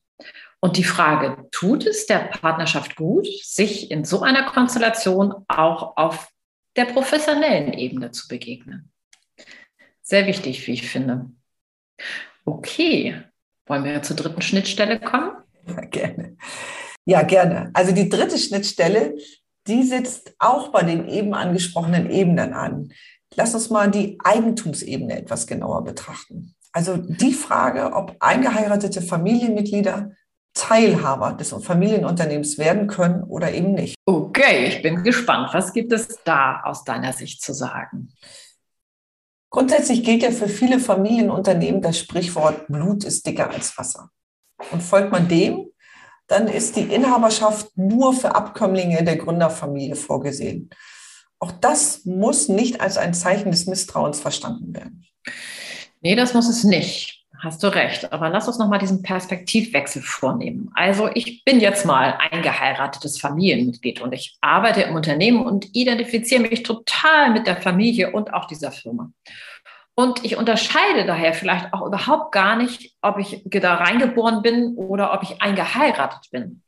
Und 0.61 0.77
die 0.77 0.83
Frage, 0.83 1.45
tut 1.51 1.85
es 1.85 2.07
der 2.07 2.19
Partnerschaft 2.19 2.95
gut, 2.95 3.27
sich 3.43 3.91
in 3.91 4.03
so 4.03 4.21
einer 4.21 4.43
Konstellation 4.49 5.45
auch 5.47 5.95
auf 5.95 6.29
der 6.75 6.85
professionellen 6.85 7.73
Ebene 7.73 8.11
zu 8.11 8.27
begegnen? 8.27 8.91
Sehr 10.01 10.25
wichtig, 10.25 10.65
wie 10.67 10.73
ich 10.73 10.89
finde. 10.89 11.29
Okay, 12.45 13.21
wollen 13.67 13.83
wir 13.83 14.01
zur 14.01 14.15
dritten 14.15 14.41
Schnittstelle 14.41 14.99
kommen? 14.99 15.31
Ja, 15.67 15.81
gerne. 15.81 16.37
Ja, 17.05 17.21
gerne. 17.23 17.69
Also 17.73 17.91
die 17.91 18.09
dritte 18.09 18.37
Schnittstelle, 18.37 19.15
die 19.67 19.83
sitzt 19.83 20.33
auch 20.39 20.71
bei 20.71 20.83
den 20.83 21.07
eben 21.07 21.33
angesprochenen 21.33 22.09
Ebenen 22.09 22.53
an. 22.53 22.91
Lass 23.35 23.53
uns 23.53 23.69
mal 23.69 23.89
die 23.91 24.17
Eigentumsebene 24.23 25.17
etwas 25.17 25.45
genauer 25.45 25.83
betrachten. 25.83 26.55
Also 26.71 26.97
die 26.97 27.33
Frage, 27.33 27.93
ob 27.93 28.15
eingeheiratete 28.19 29.01
Familienmitglieder 29.01 30.11
Teilhaber 30.53 31.33
des 31.33 31.53
Familienunternehmens 31.53 32.57
werden 32.57 32.87
können 32.87 33.23
oder 33.23 33.51
eben 33.53 33.73
nicht. 33.73 33.95
Okay, 34.05 34.65
ich 34.65 34.81
bin 34.81 35.03
gespannt. 35.03 35.49
Was 35.53 35.73
gibt 35.73 35.93
es 35.93 36.19
da 36.23 36.61
aus 36.63 36.83
deiner 36.83 37.13
Sicht 37.13 37.41
zu 37.41 37.53
sagen? 37.53 38.13
Grundsätzlich 39.51 40.03
gilt 40.03 40.21
ja 40.21 40.31
für 40.31 40.47
viele 40.47 40.79
Familienunternehmen 40.79 41.81
das 41.81 41.97
Sprichwort 41.97 42.67
Blut 42.67 43.03
ist 43.03 43.25
dicker 43.25 43.49
als 43.49 43.77
Wasser. 43.77 44.09
Und 44.71 44.83
folgt 44.83 45.11
man 45.11 45.27
dem, 45.27 45.71
dann 46.27 46.47
ist 46.47 46.75
die 46.75 46.83
Inhaberschaft 46.83 47.75
nur 47.75 48.13
für 48.13 48.35
Abkömmlinge 48.35 49.03
der 49.03 49.17
Gründerfamilie 49.17 49.95
vorgesehen. 49.95 50.69
Auch 51.39 51.51
das 51.51 52.05
muss 52.05 52.49
nicht 52.49 52.81
als 52.81 52.97
ein 52.97 53.13
Zeichen 53.13 53.51
des 53.51 53.65
Misstrauens 53.65 54.19
verstanden 54.19 54.75
werden. 54.75 55.07
Nee, 56.01 56.15
das 56.15 56.33
muss 56.33 56.47
es 56.47 56.63
nicht. 56.63 57.18
Hast 57.41 57.63
du 57.63 57.67
recht. 57.67 58.11
Aber 58.11 58.29
lass 58.29 58.47
uns 58.47 58.57
nochmal 58.57 58.79
diesen 58.79 59.01
Perspektivwechsel 59.01 60.01
vornehmen. 60.01 60.71
Also 60.75 61.09
ich 61.13 61.45
bin 61.45 61.61
jetzt 61.61 61.85
mal 61.85 62.17
ein 62.31 62.41
geheiratetes 62.41 63.19
Familienmitglied 63.19 64.01
und 64.01 64.11
ich 64.11 64.37
arbeite 64.41 64.81
im 64.81 64.95
Unternehmen 64.95 65.45
und 65.45 65.73
identifiziere 65.73 66.41
mich 66.41 66.63
total 66.63 67.31
mit 67.31 67.47
der 67.47 67.55
Familie 67.55 68.11
und 68.11 68.33
auch 68.33 68.45
dieser 68.45 68.71
Firma. 68.71 69.11
Und 69.95 70.23
ich 70.25 70.37
unterscheide 70.37 71.05
daher 71.05 71.33
vielleicht 71.33 71.73
auch 71.73 71.85
überhaupt 71.85 72.33
gar 72.33 72.57
nicht, 72.57 72.93
ob 73.01 73.19
ich 73.19 73.41
da 73.45 73.75
reingeboren 73.75 74.41
bin 74.41 74.75
oder 74.75 75.13
ob 75.13 75.23
ich 75.23 75.41
eingeheiratet 75.41 76.31
bin. 76.31 76.61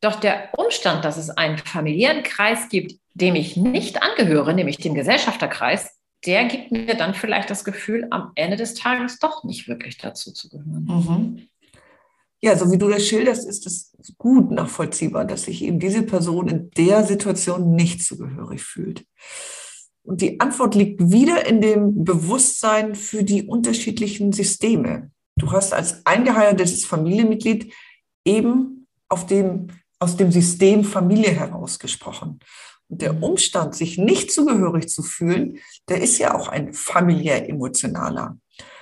Doch 0.00 0.16
der 0.16 0.50
Umstand, 0.56 1.04
dass 1.04 1.16
es 1.16 1.30
einen 1.30 1.58
familiären 1.58 2.22
Kreis 2.22 2.68
gibt, 2.68 3.00
dem 3.14 3.36
ich 3.36 3.56
nicht 3.56 4.02
angehöre, 4.02 4.54
nämlich 4.54 4.76
dem 4.76 4.94
Gesellschafterkreis, 4.94 5.93
der 6.26 6.46
gibt 6.46 6.72
mir 6.72 6.94
dann 6.96 7.14
vielleicht 7.14 7.50
das 7.50 7.64
Gefühl, 7.64 8.06
am 8.10 8.32
Ende 8.34 8.56
des 8.56 8.74
Tages 8.74 9.18
doch 9.18 9.44
nicht 9.44 9.68
wirklich 9.68 9.98
dazu 9.98 10.32
zu 10.32 10.48
gehören. 10.48 10.84
Mhm. 10.84 11.48
Ja, 12.40 12.56
so 12.58 12.70
wie 12.70 12.78
du 12.78 12.88
das 12.88 13.06
schilderst, 13.06 13.48
ist 13.48 13.66
es 13.66 13.94
gut 14.18 14.50
nachvollziehbar, 14.50 15.24
dass 15.24 15.44
sich 15.44 15.62
eben 15.62 15.78
diese 15.78 16.02
Person 16.02 16.48
in 16.48 16.70
der 16.72 17.04
Situation 17.04 17.74
nicht 17.74 18.04
zugehörig 18.04 18.62
fühlt. 18.62 19.06
Und 20.02 20.20
die 20.20 20.38
Antwort 20.40 20.74
liegt 20.74 21.10
wieder 21.10 21.46
in 21.46 21.62
dem 21.62 22.04
Bewusstsein 22.04 22.94
für 22.94 23.24
die 23.24 23.44
unterschiedlichen 23.44 24.32
Systeme. 24.32 25.10
Du 25.36 25.52
hast 25.52 25.72
als 25.72 26.04
eingeheiratetes 26.04 26.84
Familienmitglied 26.84 27.72
eben 28.26 28.86
auf 29.08 29.26
dem, 29.26 29.68
aus 29.98 30.16
dem 30.16 30.30
System 30.30 30.84
Familie 30.84 31.30
herausgesprochen. 31.30 32.40
Und 32.94 33.02
der. 33.02 33.22
Umstand, 33.24 33.74
sich 33.74 33.98
nicht 33.98 34.30
zugehörig 34.30 34.88
zu 34.88 35.02
fühlen, 35.02 35.58
der 35.88 36.00
ist 36.00 36.18
ja 36.18 36.32
auch 36.32 36.46
ein 36.46 36.72
familiär 36.72 37.48
emotionaler. 37.48 38.38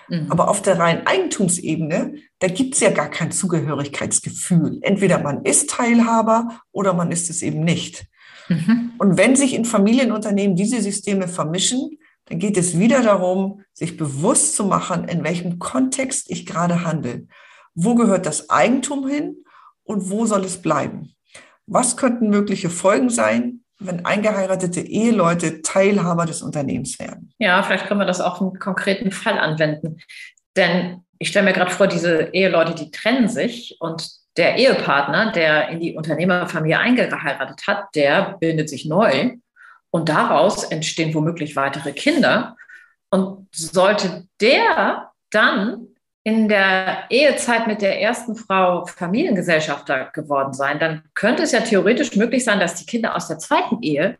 Mhm. 0.09 0.27
Aber 0.31 0.49
auf 0.49 0.61
der 0.61 0.79
reinen 0.79 1.07
Eigentumsebene, 1.07 2.17
da 2.39 2.49
gibt 2.49 2.75
es 2.75 2.81
ja 2.81 2.91
gar 2.91 3.09
kein 3.09 3.33
Zugehörigkeitsgefühl. 3.33 4.81
Entweder 4.83 5.19
man 5.21 5.47
ist 5.47 5.71
Teilhaber 5.71 6.61
oder 6.73 6.93
man 6.93 7.11
ist 7.11 7.31
es 7.31 7.41
eben 7.41 7.65
nicht. 7.65 8.05
Mhm. 8.49 8.93
Und 8.99 9.17
wenn 9.17 9.35
sich 9.35 9.55
in 9.55 9.65
Familienunternehmen 9.65 10.57
diese 10.57 10.83
Systeme 10.83 11.27
vermischen, 11.27 11.99
dann 12.27 12.39
geht 12.39 12.59
es 12.59 12.79
wieder 12.79 13.03
darum, 13.03 13.63
sich 13.73 13.97
bewusst 13.97 14.57
zu 14.57 14.67
machen, 14.67 15.09
in 15.09 15.25
welchem 15.25 15.59
Kontext 15.59 16.31
ich 16.31 16.45
gerade 16.45 16.85
handle. 16.85 17.27
Wo 17.75 17.95
gehört 17.95 18.27
das 18.27 18.51
Eigentum 18.51 19.09
hin 19.09 19.45
und 19.85 20.11
wo 20.11 20.27
soll 20.27 20.45
es 20.45 20.61
bleiben? 20.61 21.15
Was 21.67 21.97
könnten 21.97 22.29
mögliche 22.29 22.69
Folgen 22.69 23.09
sein, 23.09 23.62
wenn 23.87 24.05
eingeheiratete 24.05 24.81
Eheleute 24.81 25.63
Teilhaber 25.63 26.27
des 26.27 26.43
Unternehmens 26.43 26.99
werden. 26.99 27.33
Ja, 27.39 27.63
vielleicht 27.63 27.87
können 27.87 28.01
wir 28.01 28.07
das 28.07 28.21
auch 28.21 28.41
im 28.41 28.59
konkreten 28.59 29.11
Fall 29.11 29.39
anwenden. 29.39 29.99
Denn 30.57 31.05
ich 31.19 31.29
stelle 31.29 31.47
mir 31.47 31.53
gerade 31.53 31.71
vor, 31.71 31.87
diese 31.87 32.31
Eheleute, 32.33 32.75
die 32.75 32.91
trennen 32.91 33.29
sich 33.29 33.77
und 33.81 34.11
der 34.37 34.57
Ehepartner, 34.57 35.33
der 35.33 35.69
in 35.69 35.81
die 35.81 35.95
Unternehmerfamilie 35.95 36.79
eingeheiratet 36.79 37.67
hat, 37.67 37.95
der 37.95 38.39
bildet 38.41 38.69
sich 38.69 38.87
neu 38.87 39.37
und 39.91 40.09
daraus 40.09 40.65
entstehen 40.65 41.15
womöglich 41.15 41.55
weitere 41.55 41.93
Kinder. 41.93 42.57
Und 43.11 43.47
sollte 43.53 44.27
der 44.41 45.11
dann 45.31 45.89
in 46.25 46.49
der 46.49 47.05
Ehezeit 47.11 47.67
mit 47.67 47.83
der 47.83 48.01
ersten 48.01 48.37
Frau 48.37 48.87
Familiengesellschafter 48.87 50.11
geworden 50.13 50.53
sein, 50.53 50.79
dann 50.79 51.03
könnte 51.15 51.43
es 51.43 51.53
ja 51.53 51.61
theoretisch 51.61 52.15
möglich 52.15 52.45
sein, 52.45 52.61
dass 52.61 52.77
die 52.77 52.87
Kinder 52.87 53.17
aus 53.17 53.29
der 53.29 53.39
zweiten 53.39 53.83
Ehe 53.83 54.17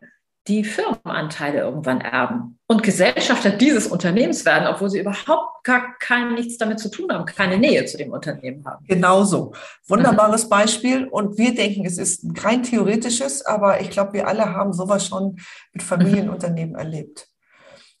die 0.47 0.65
Firmenanteile 0.65 1.59
irgendwann 1.59 2.01
erben 2.01 2.59
und 2.67 2.83
Gesellschafter 2.83 3.49
dieses 3.51 3.87
Unternehmens 3.87 4.45
werden, 4.45 4.67
obwohl 4.67 4.89
sie 4.89 4.99
überhaupt 4.99 5.63
gar 5.63 5.97
kein 5.99 6.33
nichts 6.33 6.57
damit 6.57 6.79
zu 6.79 6.89
tun 6.91 7.13
haben, 7.13 7.25
keine 7.25 7.57
Nähe 7.57 7.85
zu 7.85 7.97
dem 7.97 8.11
Unternehmen 8.11 8.65
haben. 8.65 8.85
Genauso. 8.85 9.53
Wunderbares 9.87 10.45
mhm. 10.45 10.49
Beispiel. 10.49 11.07
Und 11.07 11.37
wir 11.37 11.55
denken, 11.55 11.85
es 11.85 11.97
ist 11.97 12.25
ein 12.25 12.35
rein 12.35 12.63
theoretisches, 12.63 13.45
aber 13.45 13.79
ich 13.79 13.89
glaube, 13.89 14.13
wir 14.13 14.27
alle 14.27 14.53
haben 14.53 14.73
sowas 14.73 15.07
schon 15.07 15.37
mit 15.71 15.81
Familienunternehmen 15.83 16.73
mhm. 16.73 16.79
erlebt. 16.79 17.29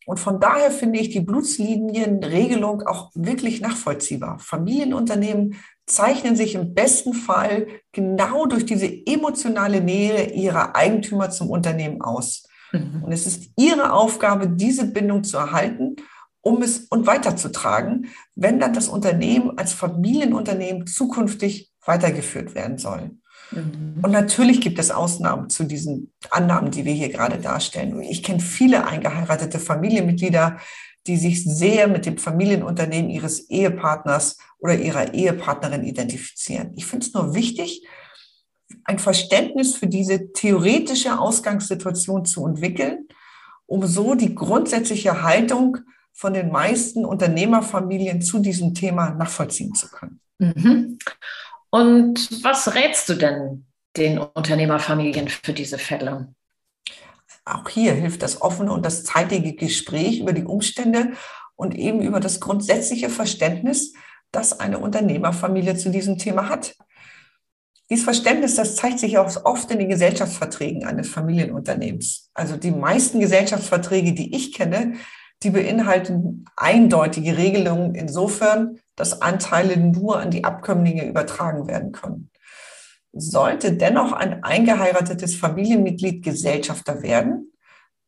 Und 0.05 0.19
von 0.19 0.39
daher 0.39 0.71
finde 0.71 0.99
ich 0.99 1.09
die 1.09 1.21
Blutslinienregelung 1.21 2.81
auch 2.83 3.11
wirklich 3.15 3.61
nachvollziehbar. 3.61 4.39
Familienunternehmen 4.39 5.55
zeichnen 5.85 6.35
sich 6.35 6.55
im 6.55 6.73
besten 6.73 7.13
Fall 7.13 7.67
genau 7.91 8.45
durch 8.45 8.65
diese 8.65 8.87
emotionale 9.05 9.81
Nähe 9.81 10.31
ihrer 10.31 10.75
Eigentümer 10.75 11.29
zum 11.29 11.49
Unternehmen 11.49 12.01
aus. 12.01 12.43
Mhm. 12.71 13.03
Und 13.03 13.11
es 13.11 13.27
ist 13.27 13.51
ihre 13.57 13.93
Aufgabe, 13.93 14.47
diese 14.47 14.85
Bindung 14.85 15.23
zu 15.23 15.37
erhalten, 15.37 15.95
um 16.41 16.61
es 16.61 16.79
und 16.89 17.07
weiterzutragen, 17.07 18.07
wenn 18.35 18.59
dann 18.59 18.73
das 18.73 18.87
Unternehmen 18.87 19.57
als 19.57 19.73
Familienunternehmen 19.73 20.87
zukünftig 20.87 21.71
weitergeführt 21.85 22.55
werden 22.55 22.77
soll. 22.77 23.11
Mhm. 23.55 23.99
Und 24.01 24.11
natürlich 24.11 24.61
gibt 24.61 24.79
es 24.79 24.91
Ausnahmen 24.91 25.49
zu 25.49 25.63
diesen 25.63 26.11
Annahmen, 26.29 26.71
die 26.71 26.85
wir 26.85 26.93
hier 26.93 27.09
gerade 27.09 27.37
darstellen. 27.37 28.01
Ich 28.01 28.23
kenne 28.23 28.39
viele 28.39 28.85
eingeheiratete 28.85 29.59
Familienmitglieder, 29.59 30.57
die 31.07 31.17
sich 31.17 31.43
sehr 31.43 31.87
mit 31.87 32.05
dem 32.05 32.17
Familienunternehmen 32.17 33.09
ihres 33.09 33.49
Ehepartners 33.49 34.37
oder 34.59 34.77
ihrer 34.77 35.13
Ehepartnerin 35.13 35.83
identifizieren. 35.83 36.71
Ich 36.75 36.85
finde 36.85 37.05
es 37.05 37.13
nur 37.13 37.35
wichtig, 37.35 37.85
ein 38.85 38.99
Verständnis 38.99 39.75
für 39.75 39.87
diese 39.87 40.31
theoretische 40.31 41.19
Ausgangssituation 41.19 42.25
zu 42.25 42.45
entwickeln, 42.45 43.07
um 43.65 43.85
so 43.85 44.15
die 44.15 44.33
grundsätzliche 44.33 45.23
Haltung 45.23 45.77
von 46.13 46.33
den 46.33 46.51
meisten 46.51 47.05
Unternehmerfamilien 47.05 48.21
zu 48.21 48.39
diesem 48.39 48.73
Thema 48.73 49.11
nachvollziehen 49.11 49.73
zu 49.73 49.89
können. 49.89 50.19
Mhm. 50.39 50.97
Und 51.73 52.43
was 52.43 52.75
rätst 52.75 53.09
du 53.09 53.15
denn 53.15 53.65
den 53.97 54.19
Unternehmerfamilien 54.19 55.27
für 55.27 55.53
diese 55.53 55.79
Fälle? 55.79 56.31
Auch 57.45 57.67
hier 57.67 57.93
hilft 57.93 58.21
das 58.21 58.43
offene 58.43 58.71
und 58.71 58.85
das 58.85 59.03
zeitige 59.03 59.55
Gespräch 59.55 60.19
über 60.19 60.33
die 60.33 60.43
Umstände 60.43 61.13
und 61.55 61.73
eben 61.73 62.03
über 62.03 62.19
das 62.19 62.39
grundsätzliche 62.39 63.09
Verständnis, 63.09 63.93
das 64.31 64.59
eine 64.59 64.77
Unternehmerfamilie 64.77 65.75
zu 65.75 65.89
diesem 65.89 66.19
Thema 66.19 66.47
hat. 66.47 66.75
Dieses 67.89 68.03
Verständnis, 68.03 68.53
das 68.53 68.75
zeigt 68.75 68.99
sich 68.99 69.17
auch 69.17 69.43
oft 69.43 69.71
in 69.71 69.79
den 69.79 69.89
Gesellschaftsverträgen 69.89 70.85
eines 70.85 71.09
Familienunternehmens. 71.09 72.29
Also 72.35 72.55
die 72.55 72.69
meisten 72.69 73.19
Gesellschaftsverträge, 73.19 74.13
die 74.13 74.35
ich 74.35 74.53
kenne, 74.53 74.93
die 75.41 75.49
beinhalten 75.49 76.45
eindeutige 76.55 77.35
Regelungen 77.35 77.95
insofern, 77.95 78.79
dass 78.95 79.21
Anteile 79.21 79.77
nur 79.77 80.19
an 80.19 80.31
die 80.31 80.43
Abkömmlinge 80.43 81.07
übertragen 81.07 81.67
werden 81.67 81.91
können. 81.91 82.29
Sollte 83.11 83.73
dennoch 83.73 84.11
ein 84.11 84.43
eingeheiratetes 84.43 85.35
Familienmitglied 85.35 86.23
Gesellschafter 86.23 87.01
werden, 87.03 87.51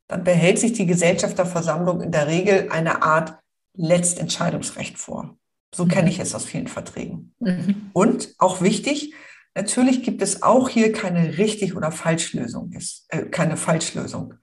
dann 0.07 0.23
behält 0.23 0.59
sich 0.59 0.73
die 0.73 0.85
Gesellschafterversammlung 0.85 2.01
in 2.01 2.11
der 2.11 2.27
Regel 2.27 2.69
eine 2.69 3.01
Art 3.03 3.37
Letztentscheidungsrecht 3.75 4.97
vor. 4.97 5.37
So 5.73 5.85
mhm. 5.85 5.89
kenne 5.89 6.09
ich 6.09 6.19
es 6.19 6.35
aus 6.35 6.45
vielen 6.45 6.67
Verträgen. 6.67 7.33
Mhm. 7.39 7.89
Und 7.93 8.33
auch 8.37 8.61
wichtig, 8.61 9.13
natürlich 9.55 10.03
gibt 10.03 10.21
es 10.21 10.41
auch 10.43 10.69
hier 10.69 10.91
keine 10.91 11.37
richtig 11.37 11.75
oder 11.75 11.91
Falschlösung 11.91 12.71
ist, 12.71 13.05
äh, 13.09 13.23
keine 13.23 13.57
Falschlösung. 13.57 14.35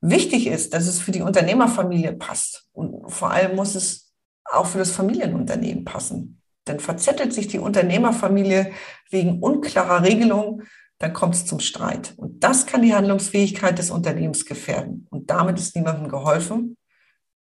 Wichtig 0.00 0.46
ist, 0.46 0.74
dass 0.74 0.86
es 0.86 1.00
für 1.00 1.10
die 1.10 1.22
Unternehmerfamilie 1.22 2.12
passt 2.12 2.68
und 2.72 3.10
vor 3.10 3.30
allem 3.30 3.56
muss 3.56 3.74
es 3.74 4.07
auch 4.52 4.66
für 4.66 4.78
das 4.78 4.92
Familienunternehmen 4.92 5.84
passen. 5.84 6.40
Dann 6.64 6.80
verzettelt 6.80 7.32
sich 7.32 7.48
die 7.48 7.58
Unternehmerfamilie 7.58 8.72
wegen 9.10 9.40
unklarer 9.42 10.02
Regelungen, 10.02 10.62
dann 10.98 11.12
kommt 11.12 11.34
es 11.34 11.46
zum 11.46 11.60
Streit. 11.60 12.14
Und 12.16 12.42
das 12.42 12.66
kann 12.66 12.82
die 12.82 12.94
Handlungsfähigkeit 12.94 13.78
des 13.78 13.90
Unternehmens 13.90 14.44
gefährden. 14.44 15.06
Und 15.10 15.30
damit 15.30 15.58
ist 15.58 15.76
niemandem 15.76 16.08
geholfen. 16.08 16.76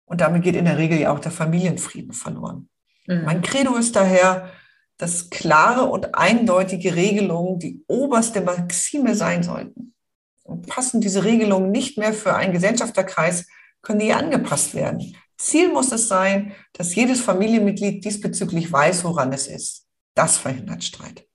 Und 0.06 0.20
damit 0.20 0.42
geht 0.42 0.56
in 0.56 0.64
der 0.64 0.78
Regel 0.78 0.98
ja 0.98 1.12
auch 1.12 1.20
der 1.20 1.32
Familienfrieden 1.32 2.12
verloren. 2.12 2.68
Mhm. 3.06 3.24
Mein 3.24 3.42
Credo 3.42 3.76
ist 3.76 3.96
daher, 3.96 4.50
dass 4.96 5.28
klare 5.30 5.84
und 5.86 6.14
eindeutige 6.14 6.94
Regelungen 6.94 7.58
die 7.58 7.84
oberste 7.86 8.40
Maxime 8.40 9.14
sein 9.14 9.42
sollten. 9.42 9.94
Und 10.42 10.66
passen 10.66 11.00
diese 11.00 11.24
Regelungen 11.24 11.70
nicht 11.70 11.98
mehr 11.98 12.12
für 12.12 12.34
einen 12.34 12.52
Gesellschafterkreis, 12.52 13.46
können 13.82 13.98
die 13.98 14.12
angepasst 14.12 14.74
werden. 14.74 15.14
Ziel 15.36 15.72
muss 15.72 15.92
es 15.92 16.08
sein, 16.08 16.52
dass 16.72 16.94
jedes 16.94 17.20
Familienmitglied 17.20 18.04
diesbezüglich 18.04 18.70
weiß, 18.70 19.04
woran 19.04 19.32
es 19.32 19.46
ist. 19.46 19.86
Das 20.14 20.38
verhindert 20.38 20.84
Streit. 20.84 21.26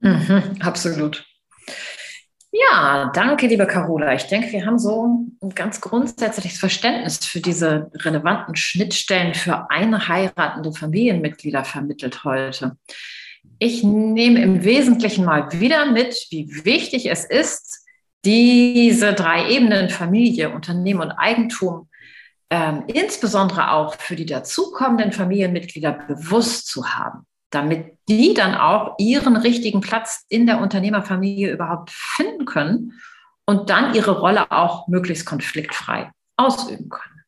Mhm, 0.00 0.58
absolut. 0.60 1.24
Ja, 2.52 3.10
danke, 3.12 3.46
liebe 3.48 3.66
Carola. 3.66 4.14
Ich 4.14 4.24
denke, 4.24 4.52
wir 4.52 4.64
haben 4.64 4.78
so 4.78 5.28
ein 5.42 5.50
ganz 5.50 5.80
grundsätzliches 5.80 6.58
Verständnis 6.58 7.18
für 7.24 7.40
diese 7.40 7.90
relevanten 7.94 8.56
Schnittstellen 8.56 9.34
für 9.34 9.70
einheiratende 9.70 10.72
Familienmitglieder 10.72 11.64
vermittelt 11.64 12.24
heute. 12.24 12.76
Ich 13.58 13.82
nehme 13.82 14.40
im 14.40 14.64
Wesentlichen 14.64 15.24
mal 15.24 15.50
wieder 15.52 15.90
mit, 15.90 16.14
wie 16.30 16.48
wichtig 16.64 17.10
es 17.10 17.24
ist, 17.24 17.84
diese 18.24 19.12
drei 19.12 19.50
Ebenen 19.50 19.90
Familie, 19.90 20.50
Unternehmen 20.50 21.00
und 21.00 21.12
Eigentum 21.12 21.88
ähm, 22.50 22.84
insbesondere 22.86 23.72
auch 23.72 23.96
für 23.96 24.16
die 24.16 24.26
dazukommenden 24.26 25.12
Familienmitglieder 25.12 25.92
bewusst 25.92 26.68
zu 26.68 26.88
haben, 26.88 27.26
damit 27.50 27.98
die 28.08 28.34
dann 28.34 28.54
auch 28.54 28.94
ihren 28.98 29.36
richtigen 29.36 29.80
Platz 29.80 30.24
in 30.28 30.46
der 30.46 30.60
Unternehmerfamilie 30.60 31.50
überhaupt 31.50 31.90
finden 31.90 32.44
können 32.44 33.00
und 33.46 33.70
dann 33.70 33.94
ihre 33.94 34.18
Rolle 34.18 34.50
auch 34.50 34.86
möglichst 34.88 35.26
konfliktfrei 35.26 36.10
ausüben 36.36 36.88
können. 36.88 37.22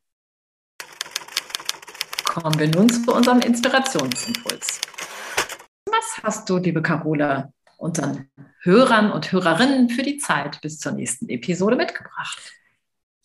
Kommen 2.25 2.59
wir 2.59 2.69
nun 2.69 2.89
zu 2.89 3.13
unserem 3.13 3.41
Inspirationsimpuls. 3.41 4.81
Was 5.87 6.23
hast 6.23 6.49
du, 6.49 6.59
liebe 6.59 6.83
Carola, 6.83 7.51
unseren 7.79 8.31
Hörern 8.63 9.11
und 9.11 9.33
Hörerinnen 9.33 9.89
für 9.89 10.03
die 10.03 10.19
Zeit 10.19 10.61
bis 10.61 10.79
zur 10.79 10.93
nächsten 10.93 11.29
Episode 11.29 11.77
mitgebracht? 11.77 12.53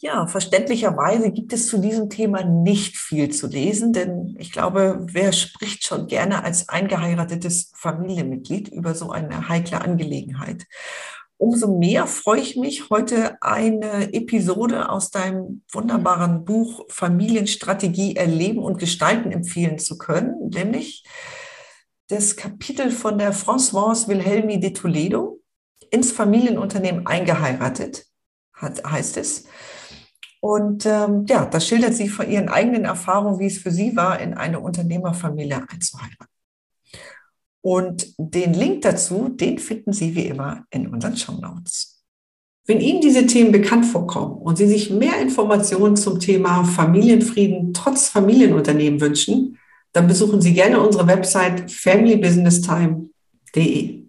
Ja, 0.03 0.27
verständlicherweise 0.27 1.31
gibt 1.31 1.53
es 1.53 1.67
zu 1.67 1.77
diesem 1.77 2.09
Thema 2.09 2.43
nicht 2.43 2.97
viel 2.97 3.29
zu 3.29 3.47
lesen, 3.47 3.93
denn 3.93 4.35
ich 4.37 4.51
glaube, 4.51 4.99
wer 4.99 5.31
spricht 5.31 5.85
schon 5.85 6.07
gerne 6.07 6.43
als 6.43 6.67
eingeheiratetes 6.67 7.71
Familienmitglied 7.77 8.67
über 8.67 8.95
so 8.95 9.11
eine 9.11 9.47
heikle 9.47 9.79
Angelegenheit? 9.79 10.65
Umso 11.37 11.77
mehr 11.77 12.05
freue 12.05 12.41
ich 12.41 12.57
mich, 12.57 12.89
heute 12.89 13.41
eine 13.41 14.13
Episode 14.13 14.89
aus 14.89 15.09
deinem 15.09 15.63
wunderbaren 15.71 16.43
Buch 16.43 16.83
Familienstrategie 16.89 18.17
erleben 18.17 18.59
und 18.59 18.79
gestalten 18.79 19.31
empfehlen 19.31 19.79
zu 19.79 19.97
können, 19.97 20.49
nämlich 20.49 21.05
das 22.09 22.35
Kapitel 22.35 22.91
von 22.91 23.17
der 23.17 23.33
Françoise 23.33 24.09
Wilhelmi 24.09 24.59
de 24.59 24.73
Toledo 24.73 25.39
ins 25.91 26.11
Familienunternehmen 26.11 27.07
eingeheiratet, 27.07 28.05
hat, 28.51 28.83
heißt 28.83 29.15
es. 29.15 29.45
Und 30.43 30.85
ähm, 30.85 31.25
ja, 31.29 31.45
das 31.45 31.65
schildert 31.65 31.93
sie 31.93 32.09
von 32.09 32.29
ihren 32.29 32.49
eigenen 32.49 32.83
Erfahrungen, 32.83 33.39
wie 33.39 33.45
es 33.45 33.59
für 33.59 33.71
sie 33.71 33.95
war, 33.95 34.19
in 34.19 34.33
eine 34.33 34.59
Unternehmerfamilie 34.59 35.63
einzuheiraten. 35.69 36.27
Und 37.61 38.13
den 38.17 38.53
Link 38.53 38.81
dazu, 38.81 39.29
den 39.29 39.57
finden 39.57 39.93
Sie 39.93 40.15
wie 40.15 40.25
immer 40.25 40.65
in 40.69 40.89
unseren 40.89 41.15
Show 41.15 41.31
Notes. 41.31 42.03
Wenn 42.65 42.81
Ihnen 42.81 42.99
diese 42.99 43.25
Themen 43.25 43.53
bekannt 43.53 43.85
vorkommen 43.85 44.35
und 44.35 44.57
Sie 44.57 44.67
sich 44.67 44.89
mehr 44.89 45.17
Informationen 45.21 45.95
zum 45.95 46.19
Thema 46.19 46.65
Familienfrieden 46.65 47.73
trotz 47.73 48.09
Familienunternehmen 48.09 48.99
wünschen, 48.99 49.57
dann 49.93 50.07
besuchen 50.07 50.41
Sie 50.41 50.53
gerne 50.53 50.81
unsere 50.81 51.07
Website 51.07 51.71
familybusinesstime.de. 51.71 54.02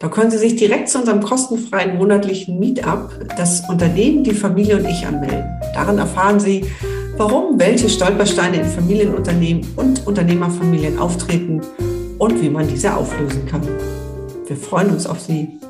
Da 0.00 0.08
können 0.08 0.30
Sie 0.30 0.38
sich 0.38 0.56
direkt 0.56 0.88
zu 0.88 0.98
unserem 0.98 1.20
kostenfreien 1.20 1.98
monatlichen 1.98 2.58
Meetup, 2.58 3.10
das 3.36 3.68
Unternehmen, 3.68 4.24
die 4.24 4.32
Familie 4.32 4.78
und 4.78 4.86
ich 4.86 5.06
anmelden. 5.06 5.44
Darin 5.74 5.98
erfahren 5.98 6.40
Sie, 6.40 6.64
warum 7.18 7.60
welche 7.60 7.90
Stolpersteine 7.90 8.62
in 8.62 8.64
Familienunternehmen 8.64 9.74
und 9.76 10.06
Unternehmerfamilien 10.06 10.98
auftreten 10.98 11.60
und 12.16 12.40
wie 12.40 12.48
man 12.48 12.66
diese 12.66 12.96
auflösen 12.96 13.44
kann. 13.44 13.60
Wir 14.46 14.56
freuen 14.56 14.88
uns 14.88 15.06
auf 15.06 15.20
Sie. 15.20 15.60